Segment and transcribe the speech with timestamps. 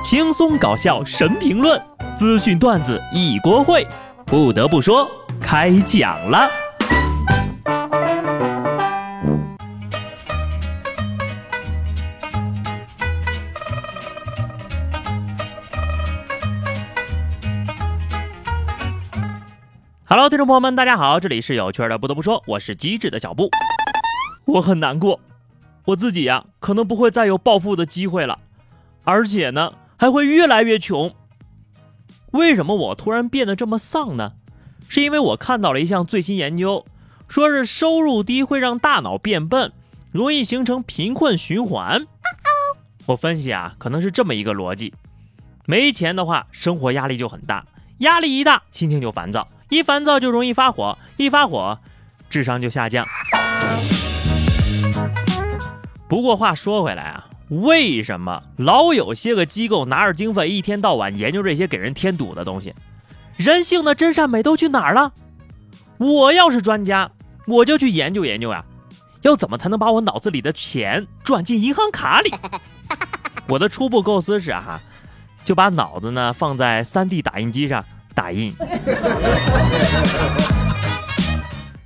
[0.00, 1.80] 轻松搞笑神评论，
[2.16, 3.84] 资讯段子一锅烩。
[4.24, 5.10] 不得不说，
[5.40, 6.48] 开讲了。
[20.04, 21.98] Hello，听众朋友们，大家好，这里是有趣的。
[21.98, 23.50] 不得不说，我是机智的小布。
[24.44, 25.18] 我很难过，
[25.86, 28.38] 我自己呀，可能不会再有暴富的机会了，
[29.02, 31.12] 而且呢，还会越来越穷。
[32.30, 34.32] 为什么我突然变得这么丧呢？
[34.88, 36.86] 是因为我看到了一项最新研究，
[37.28, 39.72] 说是收入低会让大脑变笨，
[40.12, 42.06] 容易形成贫困循环。
[43.06, 44.94] 我分析啊，可能是这么一个逻辑：
[45.66, 47.66] 没钱的话，生活压力就很大，
[47.98, 49.48] 压力一大，心情就烦躁。
[49.70, 51.78] 一烦躁就容易发火，一发火，
[52.30, 53.06] 智商就下降。
[56.08, 62.74] 不过话说回来啊，为什么老有些个机构拿着经费一天到晚研究这些给人添堵的东西？
[63.36, 65.12] 人性的真善美都去哪儿了？
[65.96, 67.10] 我要是专家，
[67.46, 68.64] 我就去研究研究呀，
[69.22, 72.34] 要怎么才能把我脑子里的钱转进银行卡里？
[73.48, 74.80] 我的初步构思是哈，
[75.44, 77.84] 就把脑子呢放在 3D 打印机上。
[78.14, 78.52] 打印，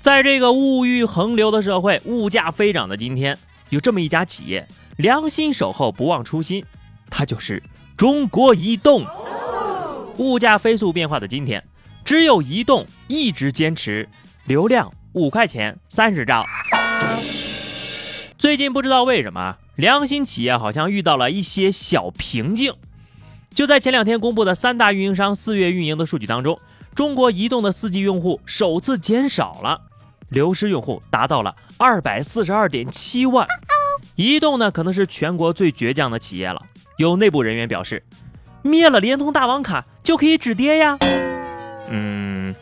[0.00, 3.38] 在这个物欲横流的社会，物价飞涨的今天，
[3.68, 4.66] 有这么一家企业，
[4.96, 6.64] 良心守候，不忘初心，
[7.10, 7.62] 它就是
[7.96, 9.04] 中国移动。
[10.18, 11.64] 物价飞速变化的今天，
[12.04, 14.08] 只有移动一直坚持
[14.44, 16.44] 流量五块钱三十兆。
[18.38, 22.72] 最近不知道为什么，良心企业好像遇到了一些小瓶颈。
[23.52, 26.60] 就在前两天公布的三大运营商四月运营的数据当中，
[26.94, 29.80] 中国移动的四 G 用户首次减少了，
[30.28, 33.44] 流失用户达到了二百四十二点七万。
[34.16, 36.62] 移动呢，可能是全国最倔强的企业了。
[36.98, 38.04] 有内部人员表示，
[38.62, 40.98] 灭了联通大王卡就可以止跌呀。
[41.88, 42.54] 嗯，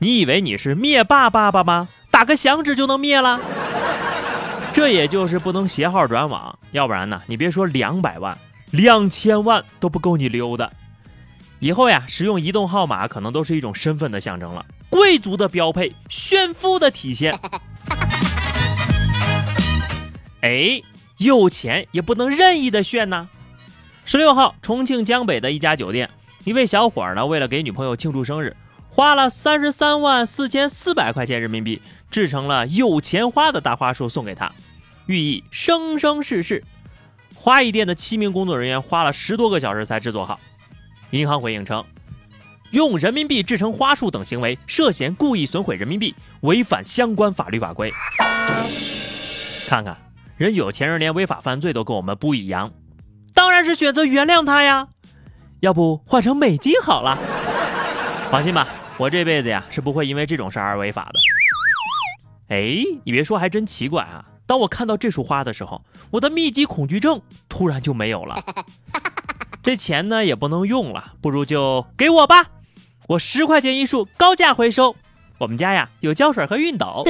[0.00, 1.88] 你以为你是灭霸爸爸吗？
[2.10, 3.38] 打个响指就能灭了？
[4.72, 8.36] 这也就是不能携号转网，要不然呢，你别说两百万。
[8.72, 10.70] 两千万都不够你溜的，
[11.60, 17.38] 以后呀，使用移动号码可能都是一种身份的象征了，贵族的标配，炫富的体现。
[20.42, 20.82] 哎，
[21.18, 23.28] 有钱也不能任意的炫呐。
[24.04, 26.08] 十六号，重庆江北的一家酒店，
[26.44, 28.56] 一位小伙呢，为了给女朋友庆祝生日，
[28.88, 34.52] 花了三十三万四千四百块钱人民币，制成了有钱花的大花束送给她，
[35.06, 36.62] 寓意生生世世。
[37.34, 40.38] 花艺店的七名工作人员花了十多个小时才制作好。
[41.10, 41.84] 银行回应称，
[42.70, 47.92] 用人民币制成花束等行为涉嫌故意损毁人民币，违反相关法律法规。
[49.66, 49.96] 看看
[50.36, 52.70] 人有钱人连违法犯罪都跟我们不一样，
[53.32, 54.88] 当然是选择原谅他呀。
[55.60, 57.18] 要不换成美金好了。
[58.30, 61.18] 放心吧，我这辈子呀是不会因为这种事而违法的。
[62.54, 64.22] 哎，你别说，还真奇怪啊。
[64.46, 68.44] 当我看到这束花的时候，我的密集恐惧症突然就没有了。
[69.62, 72.44] 这钱呢也不能用了，不如就给我吧，
[73.08, 74.94] 我十块钱一束，高价回收。
[75.38, 77.04] 我们家呀有胶水和熨斗。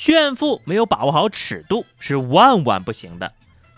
[0.00, 3.34] 炫富没有把握好尺度是万万不行的，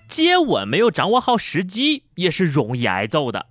[0.06, 3.47] 接吻没有掌握好时机也是容易挨揍的。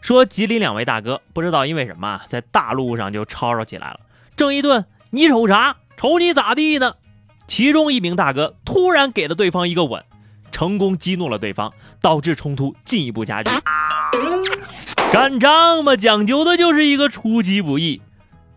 [0.00, 4.00] 说吉林两位大哥不知道因为什么在大路上就吵吵起来了，
[4.34, 5.76] 正一顿你瞅啥？
[5.98, 6.94] 瞅你咋地呢？
[7.46, 10.02] 其中一名大哥突然给了对方一个吻，
[10.50, 13.50] 成功激怒了对方，导致冲突进一步加剧。
[15.12, 18.00] 干仗嘛，讲究的就是一个出其不意，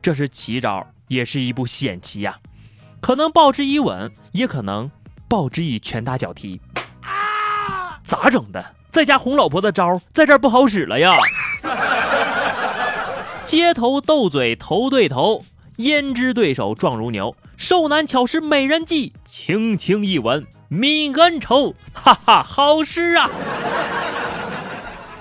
[0.01, 2.39] 这是奇招，也是一步险棋呀。
[3.03, 4.89] 可能报之以吻，也可能
[5.27, 6.61] 报之以拳打脚踢。
[7.01, 8.63] 啊咋整的？
[8.91, 11.17] 在家哄老婆的招在这儿不好使了呀！
[13.43, 15.43] 街头斗嘴，头对头。
[15.77, 23.29] 焉知对手壮如牛，瘦男巧施美人计，轻轻一吻泯恩仇，哈哈，好诗啊！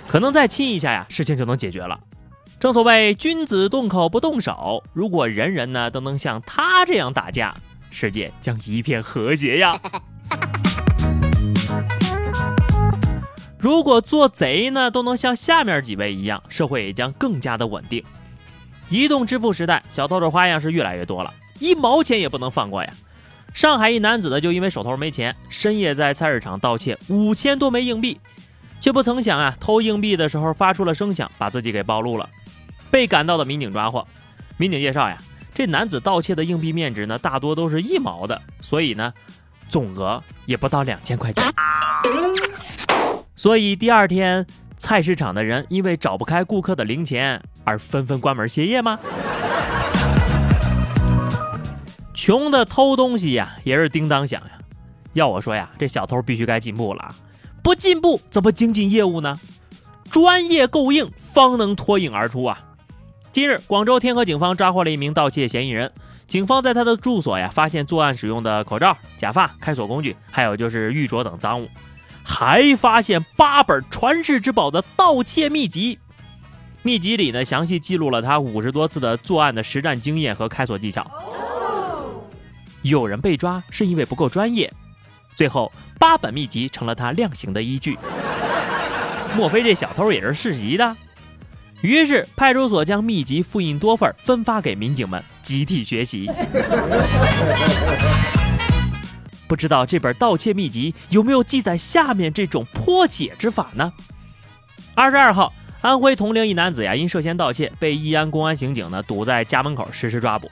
[0.06, 1.98] 可能再亲一下呀，事情就能解决了。
[2.60, 7.56] 正所谓君子动口不动手，如果人人呢都能像他这样打架，
[7.92, 9.78] 世界将一片和谐呀。
[13.58, 18.02] 如果做贼呢都能像下面几位一样，社会也将更加的稳定。
[18.88, 22.92] 移动支付时代，小偷的花样是越来越多了，一毛钱也不能放过呀！
[23.54, 28.18] 上海一男子呢，就因为手头没钱，深夜在菜市场盗窃五千多枚硬币，
[28.80, 32.28] 却不曾想啊，偷硬币的时候发出了声响，把自己给暴露了，
[32.90, 34.06] 被赶到的民警抓获。
[34.56, 35.22] 民警介绍呀，
[35.54, 39.12] 这男子盗窃的硬币面值呢，大多都是一毛的，所以呢，
[39.68, 41.44] 总额也不到两千块钱。
[43.36, 44.46] 所以第二天，
[44.78, 48.98] 菜市场的人因为找不开顾客的零钱而纷纷关门歇业吗？
[52.14, 54.52] 穷的偷东西呀，也是叮当响呀。
[55.12, 57.14] 要我说呀，这小偷必须该进步了，
[57.62, 59.38] 不进步怎么精进业务呢？
[60.10, 62.58] 专业够硬，方能脱颖而出啊！
[63.32, 65.90] 近日，广州天河警方抓获了一名盗窃嫌疑人。
[66.26, 71.68] 警方在他的住所呀，发现作案使用的口罩、假发、开锁工具，还有就是玉镯等赃物，
[72.22, 75.98] 还发现八本传世之宝的盗窃秘籍。
[76.82, 81.10] 秘籍里呢，详细记录了他五十多次的作案的实战经验和开锁技巧。
[82.82, 84.70] 有人被抓是因为不够专业，
[85.34, 87.98] 最后八本秘籍成了他量刑的依据。
[89.34, 90.94] 莫非这小偷也是世袭的？
[91.82, 96.30] 于是派出所将秘籍复印多份，分发给民警们集体学习。
[99.48, 103.92] 不知道这本盗窃秘籍有没有记载下面这种破解之法呢？
[104.94, 105.52] 二十二号，
[105.82, 110.50] 安徽铜陵一男子呀，因涉嫌盗窃，被义安公安刑警呢堵在家门口实施抓捕。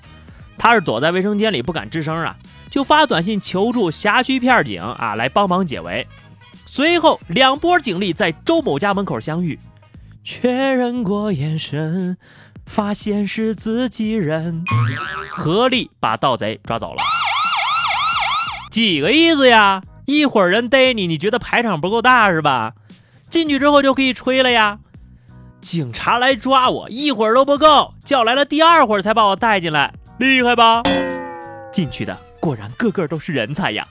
[0.58, 2.36] 他是躲在卫生间里不敢吱声啊，
[2.70, 6.06] 就发短信求助辖区片警啊来帮忙解围。
[6.66, 9.58] 随后，两波警力在周某家门口相遇，
[10.22, 12.16] 确认过眼神，
[12.66, 14.64] 发现是自己人，
[15.30, 17.02] 合力把盗贼抓走了。
[18.70, 19.82] 几个意思呀？
[20.06, 22.74] 一伙人逮你，你觉得排场不够大是吧？
[23.28, 24.78] 进去之后就可以吹了呀？
[25.60, 30.82] 警察来抓我，一会儿都不够，叫来了第二会儿才把我带进来，厉害吧？
[31.72, 33.86] 进去的果然个个都是人才呀！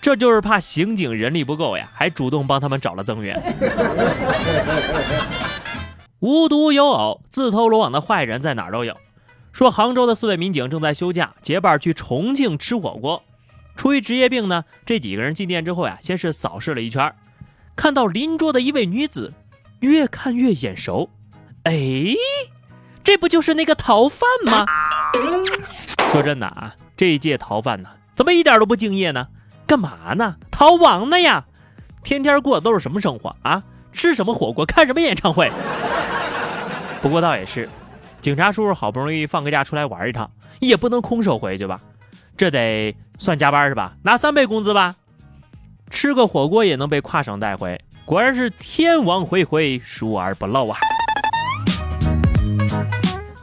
[0.00, 3.40] 这就是怕刑警人力不够呀，还主动帮他们找了增援。
[6.20, 8.96] 无独有偶，自投罗网的坏人在哪儿都有。
[9.52, 13.22] 说杭州的四位民警正在休假，结伴去重庆吃火锅。
[13.74, 17.12] 出于职业病呢，这几个人进店之后呀，先是扫视了一圈，
[17.74, 19.32] 看到邻桌的一位女子，
[19.80, 21.10] 越看越眼熟。
[21.64, 22.14] 哎，
[23.02, 24.64] 这不就是那个逃犯吗？
[26.10, 29.28] 说真的啊，这一届逃犯呢，怎么一点都不敬业呢？
[29.66, 30.36] 干嘛呢？
[30.50, 31.44] 逃亡呢呀！
[32.04, 33.62] 天天过的都是什么生活啊？
[33.92, 34.64] 吃什么火锅？
[34.64, 35.50] 看什么演唱会？
[37.02, 37.68] 不过倒也是，
[38.20, 40.30] 警察叔叔好不容易放个假出来玩一趟，
[40.60, 41.80] 也不能空手回去吧？
[42.36, 43.94] 这得算加班是吧？
[44.02, 44.94] 拿三倍工资吧？
[45.90, 50.78] 吃个火锅也能被跨省带回，果然是天网恢恢，疏而不漏啊！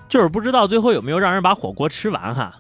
[0.08, 2.56] 就是不知道最后有没有让人把火锅吃完哈？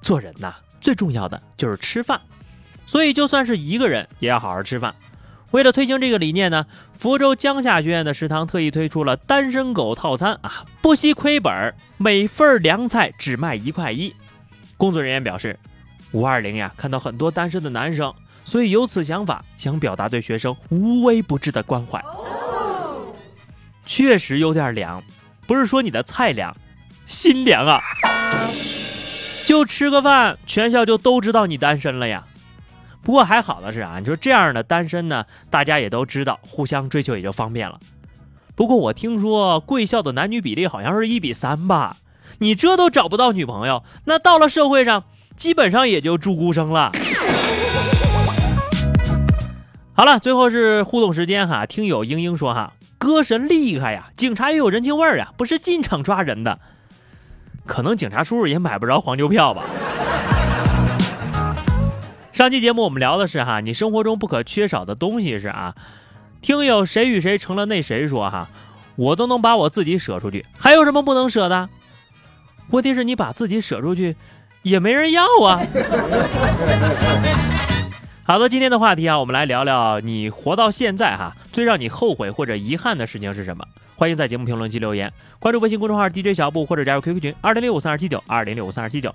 [0.00, 2.20] 做人呐，最重要的就是吃饭。
[2.90, 4.92] 所以，就算是一个人，也要好好吃饭。
[5.52, 14.12] 为了推行这个理念呢，福州江夏学院的食堂特意推出了单身狗套餐啊，不惜亏本，每份凉菜只卖一块一。
[14.76, 15.56] 工作人员表示，
[16.10, 18.12] 五二零呀，看到很多单身的男生，
[18.44, 22.04] 所以有此想法，想表达对学生无微不至的关怀。
[23.86, 25.00] 确实有点凉，
[25.46, 26.56] 不是说你的菜凉，
[27.06, 27.80] 心凉啊！
[29.46, 32.26] 就吃个饭，全校就都知道你单身了呀。
[33.02, 37.80] 不过还好的是啊，你说这样的单身呢，大家也都知道，互相追求也就方便了。
[38.54, 41.96] 不过我听说贵校的男女比例好像是一比三吧，
[42.38, 45.04] 你这都找不到女朋友，那到了社会上，
[45.34, 46.92] 基本上也就住孤生了。
[49.94, 56.58] 好了，最后是互动时间哈，听友英英说哈，歌神厉害呀，警察也有人情味儿呀，不是进场抓人的，
[57.64, 59.64] 可能警察叔叔也买不着黄牛票吧。
[62.40, 65.74] 上期节目我们聊的是哈，你生活中不可缺少的东西是啊。
[66.40, 68.48] 听友谁与谁成了那谁说哈，
[68.96, 71.68] 我都能把我自己舍出去，还有什么不能舍的？
[72.70, 74.16] 问题是你把自己舍出去，
[74.62, 75.60] 也没人要啊。
[78.24, 83.62] 好的，今天的话题啊，我们来聊聊你活到现在哈，最让你后悔或者遗憾的事情是什么？
[83.96, 89.14] 欢迎在节目评论区留言，关注微信公众号 DJ 小布或者加入 QQ 群二零六五三二七九二零六五三二七九。